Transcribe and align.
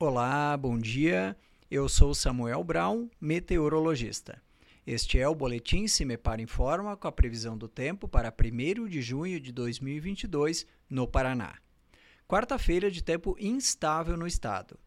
Olá, 0.00 0.56
bom 0.56 0.78
dia. 0.78 1.36
Eu 1.68 1.88
sou 1.88 2.14
Samuel 2.14 2.62
Brown, 2.62 3.08
meteorologista. 3.20 4.40
Este 4.86 5.18
é 5.18 5.28
o 5.28 5.34
boletim 5.34 5.88
Cimepar 5.88 6.38
Informa 6.38 6.96
com 6.96 7.08
a 7.08 7.12
previsão 7.12 7.58
do 7.58 7.66
tempo 7.66 8.06
para 8.06 8.32
1 8.32 8.86
de 8.86 9.02
junho 9.02 9.40
de 9.40 9.50
2022 9.50 10.64
no 10.88 11.08
Paraná. 11.08 11.56
Quarta-feira 12.28 12.92
de 12.92 13.02
tempo 13.02 13.36
instável 13.40 14.16
no 14.16 14.24
estado. 14.24 14.78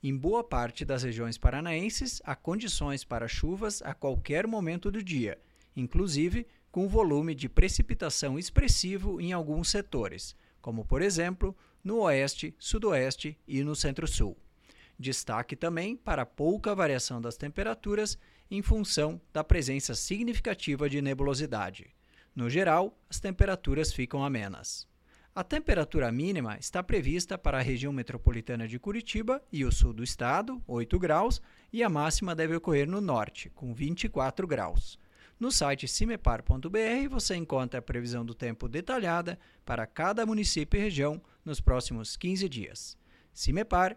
Em 0.00 0.16
boa 0.16 0.44
parte 0.44 0.84
das 0.84 1.02
regiões 1.02 1.36
paranaenses, 1.36 2.22
há 2.24 2.36
condições 2.36 3.02
para 3.02 3.26
chuvas 3.26 3.82
a 3.82 3.92
qualquer 3.92 4.46
momento 4.46 4.88
do 4.88 5.02
dia, 5.02 5.36
inclusive 5.74 6.46
com 6.70 6.86
volume 6.86 7.34
de 7.34 7.48
precipitação 7.48 8.38
expressivo 8.38 9.20
em 9.20 9.32
alguns 9.32 9.68
setores, 9.68 10.36
como 10.62 10.84
por 10.84 11.02
exemplo 11.02 11.56
no 11.82 12.02
oeste, 12.02 12.54
sudoeste 12.56 13.36
e 13.48 13.64
no 13.64 13.74
centro-sul. 13.74 14.36
Destaque 15.00 15.56
também 15.56 15.96
para 15.96 16.26
pouca 16.26 16.74
variação 16.74 17.22
das 17.22 17.34
temperaturas 17.34 18.18
em 18.50 18.60
função 18.60 19.18
da 19.32 19.42
presença 19.42 19.94
significativa 19.94 20.90
de 20.90 21.00
nebulosidade. 21.00 21.96
No 22.36 22.50
geral, 22.50 22.94
as 23.08 23.18
temperaturas 23.18 23.94
ficam 23.94 24.22
amenas. 24.22 24.86
A 25.34 25.42
temperatura 25.42 26.12
mínima 26.12 26.58
está 26.58 26.82
prevista 26.82 27.38
para 27.38 27.56
a 27.56 27.62
região 27.62 27.94
metropolitana 27.94 28.68
de 28.68 28.78
Curitiba 28.78 29.42
e 29.50 29.64
o 29.64 29.72
sul 29.72 29.94
do 29.94 30.04
estado, 30.04 30.62
8 30.66 30.98
graus, 30.98 31.40
e 31.72 31.82
a 31.82 31.88
máxima 31.88 32.34
deve 32.34 32.54
ocorrer 32.54 32.86
no 32.86 33.00
norte, 33.00 33.48
com 33.48 33.72
24 33.72 34.46
graus. 34.46 34.98
No 35.38 35.50
site 35.50 35.88
cimepar.br 35.88 37.08
você 37.08 37.36
encontra 37.36 37.78
a 37.78 37.82
previsão 37.82 38.22
do 38.22 38.34
tempo 38.34 38.68
detalhada 38.68 39.38
para 39.64 39.86
cada 39.86 40.26
município 40.26 40.78
e 40.78 40.82
região 40.82 41.22
nos 41.42 41.58
próximos 41.58 42.18
15 42.18 42.46
dias. 42.50 42.98
Cimepar 43.32 43.96